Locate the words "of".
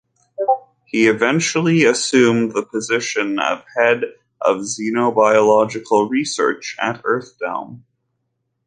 3.39-3.63, 4.41-4.61